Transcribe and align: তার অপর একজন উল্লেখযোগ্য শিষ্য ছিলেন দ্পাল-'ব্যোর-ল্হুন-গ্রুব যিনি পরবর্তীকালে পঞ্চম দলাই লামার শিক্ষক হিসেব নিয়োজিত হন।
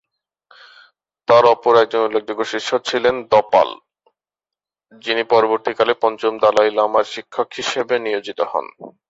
তার 1.27 1.43
অপর 1.53 1.73
একজন 1.77 2.01
উল্লেখযোগ্য 2.03 2.43
শিষ্য 2.53 2.69
ছিলেন 2.87 3.15
দ্পাল-'ব্যোর-ল্হুন-গ্রুব 3.31 5.01
যিনি 5.01 5.23
পরবর্তীকালে 5.33 5.93
পঞ্চম 6.03 6.33
দলাই 6.43 6.69
লামার 6.77 7.05
শিক্ষক 7.13 7.47
হিসেব 7.59 7.87
নিয়োজিত 8.05 8.39
হন। 8.51 8.65